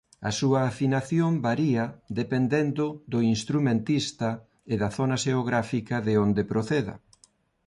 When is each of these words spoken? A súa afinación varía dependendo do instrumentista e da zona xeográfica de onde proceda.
A 0.29 0.31
súa 0.39 0.61
afinación 0.71 1.31
varía 1.47 1.83
dependendo 2.19 2.85
do 3.11 3.19
instrumentista 3.35 4.29
e 4.71 4.73
da 4.81 4.89
zona 4.97 5.17
xeográfica 5.25 5.95
de 6.07 6.13
onde 6.25 6.43
proceda. 6.51 6.95